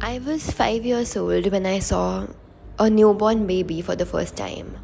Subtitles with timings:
[0.00, 2.28] I was five years old when I saw
[2.78, 4.76] a newborn baby for the first time.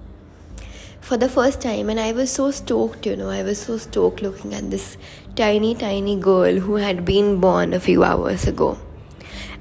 [1.00, 4.22] For the first time, and I was so stoked, you know, I was so stoked
[4.22, 4.96] looking at this
[5.36, 8.76] tiny, tiny girl who had been born a few hours ago.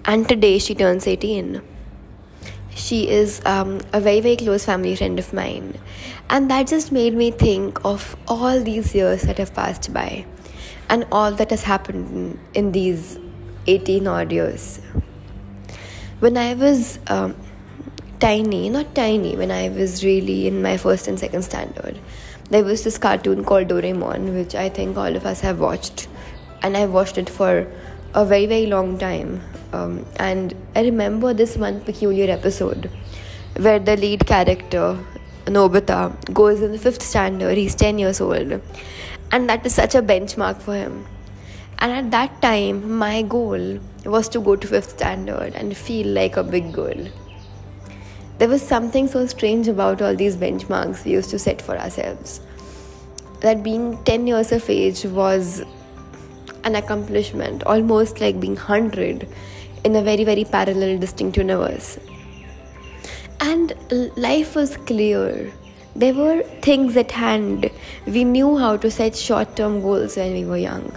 [0.05, 1.61] And today she turns 18.
[2.73, 5.77] She is um, a very, very close family friend of mine.
[6.31, 10.25] And that just made me think of all these years that have passed by
[10.89, 13.19] and all that has happened in, in these
[13.67, 14.81] 18 odd years
[16.23, 17.35] when I was um,
[18.21, 21.99] tiny, not tiny, when I was really in my first and second standard,
[22.49, 26.07] there was this cartoon called Doraemon, which I think all of us have watched,
[26.61, 27.67] and I watched it for
[28.13, 29.41] a very, very long time.
[29.73, 32.89] Um, and I remember this one peculiar episode
[33.57, 34.97] where the lead character,
[35.45, 38.61] Nobita, goes in the fifth standard, he's 10 years old,
[39.33, 41.05] and that is such a benchmark for him
[41.83, 46.37] and at that time, my goal was to go to fifth standard and feel like
[46.37, 47.09] a big girl.
[48.37, 52.39] There was something so strange about all these benchmarks we used to set for ourselves.
[53.41, 55.61] That being 10 years of age was
[56.63, 59.27] an accomplishment, almost like being 100
[59.83, 61.99] in a very, very parallel, distinct universe.
[63.41, 63.73] And
[64.15, 65.51] life was clear
[65.95, 67.69] there were things at hand.
[68.05, 70.91] We knew how to set short term goals when we were young.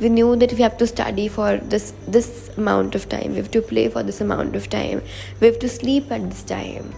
[0.00, 3.50] We knew that we have to study for this, this amount of time, we have
[3.52, 5.02] to play for this amount of time,
[5.40, 6.92] we have to sleep at this time.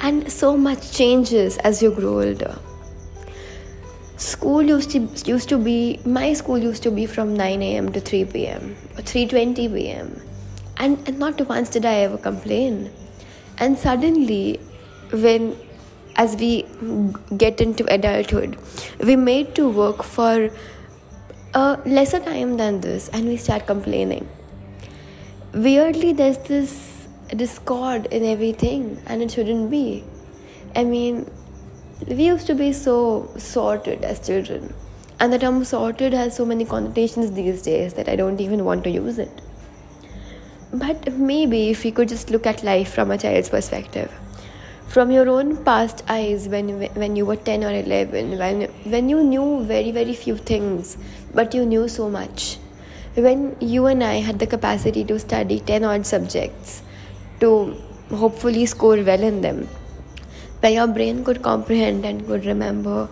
[0.00, 2.58] And so much changes as you grow older.
[4.16, 7.90] School used to, used to be, my school used to be from 9 a.m.
[7.92, 8.76] to 3 p.m.
[8.98, 10.20] or 3.20 p.m.
[10.76, 12.90] And, and not once did I ever complain.
[13.58, 14.58] And suddenly,
[15.10, 15.56] when
[16.16, 16.66] as we
[17.36, 18.58] get into adulthood,
[18.98, 20.50] we made to work for
[21.54, 24.28] a lesser time than this and we start complaining.
[25.52, 30.04] Weirdly, there's this discord in everything and it shouldn't be.
[30.76, 31.30] I mean,
[32.06, 34.72] we used to be so sorted as children,
[35.18, 38.84] and the term sorted has so many connotations these days that I don't even want
[38.84, 39.42] to use it.
[40.72, 44.10] But maybe if we could just look at life from a child's perspective
[44.94, 46.70] from your own past eyes when
[47.00, 48.62] when you were 10 or 11 when
[48.94, 50.96] when you knew very very few things
[51.40, 52.58] but you knew so much.
[53.26, 56.82] When you and I had the capacity to study 10 odd subjects
[57.40, 57.50] to
[58.22, 59.60] hopefully score well in them
[60.60, 63.08] where your brain could comprehend and could remember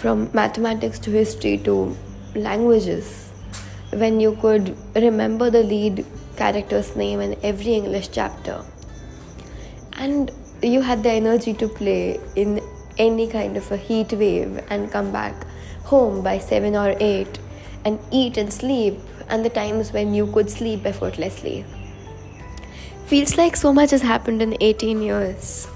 [0.00, 1.76] from mathematics to history to
[2.34, 3.30] languages
[4.04, 4.76] when you could
[5.06, 6.04] remember the lead
[6.36, 8.62] character's name in every English chapter.
[9.92, 10.30] And
[10.62, 12.60] you had the energy to play in
[12.98, 15.34] any kind of a heat wave and come back
[15.84, 17.38] home by 7 or 8
[17.84, 21.64] and eat and sleep and the times when you could sleep effortlessly.
[23.06, 25.66] Feels like so much has happened in 18 years.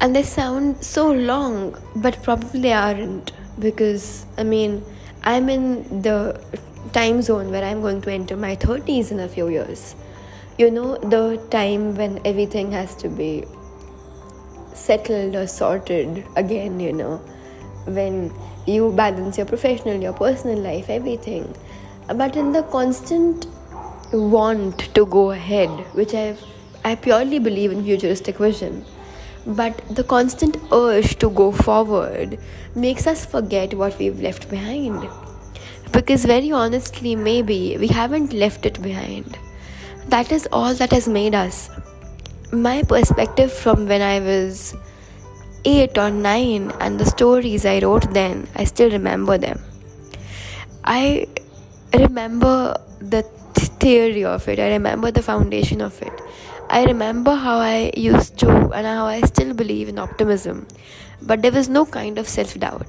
[0.00, 4.82] And they sound so long but probably aren't because i mean
[5.22, 6.40] i'm in the
[6.92, 9.94] time zone where i'm going to enter my 30s in a few years.
[10.58, 13.44] You know the time when everything has to be
[14.74, 17.16] settled or sorted again, you know,
[17.86, 18.32] when
[18.66, 21.54] you balance your professional, your personal life, everything.
[22.14, 23.46] But in the constant
[24.12, 26.36] want to go ahead, which I
[26.84, 28.84] I purely believe in futuristic vision,
[29.46, 32.38] but the constant urge to go forward
[32.74, 35.08] makes us forget what we've left behind.
[35.92, 39.38] Because very honestly, maybe we haven't left it behind.
[40.08, 41.70] That is all that has made us
[42.52, 44.76] my perspective from when I was
[45.64, 49.58] 8 or 9 and the stories I wrote then, I still remember them.
[50.84, 51.28] I
[51.94, 53.22] remember the
[53.80, 56.12] theory of it, I remember the foundation of it.
[56.68, 60.66] I remember how I used to and how I still believe in optimism,
[61.22, 62.86] but there was no kind of self doubt.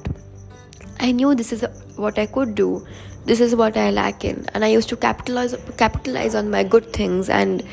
[1.00, 2.85] I knew this is what I could do,
[3.25, 6.92] this is what I lack in, and I used to capitalize capitalize on my good
[6.92, 7.63] things and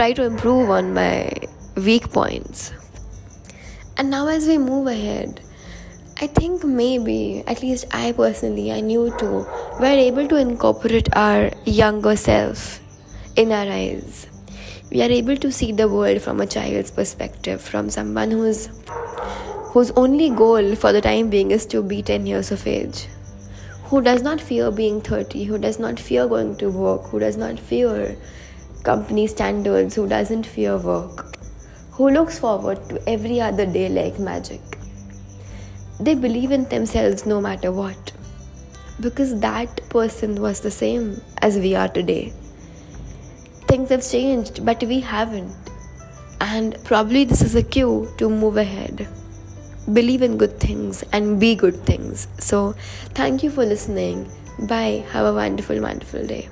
[0.00, 1.30] try to improve on my
[1.76, 2.72] weak points.
[3.98, 5.42] And now, as we move ahead,
[6.22, 9.44] I think maybe, at least I personally, I knew too,
[9.78, 12.80] we're able to incorporate our younger self
[13.36, 14.26] in our eyes.
[14.90, 18.70] We are able to see the world from a child's perspective, from someone who's
[19.74, 23.06] whose only goal for the time being is to be 10 years of age,
[23.84, 27.36] who does not fear being 30, who does not fear going to work, who does
[27.36, 28.16] not fear
[28.82, 31.36] company standards, who doesn't fear work,
[31.92, 34.60] who looks forward to every other day like magic.
[36.00, 38.12] They believe in themselves no matter what,
[39.00, 42.32] because that person was the same as we are today.
[43.70, 45.54] things have changed, but we haven't.
[46.40, 49.06] And probably this is a cue to move ahead.
[49.92, 52.26] Believe in good things and be good things.
[52.38, 52.74] So,
[53.14, 54.30] thank you for listening.
[54.58, 55.04] Bye.
[55.12, 56.48] Have a wonderful, wonderful day.